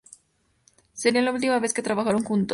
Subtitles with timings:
[0.95, 2.49] Sería la última vez que trabajaron juntos.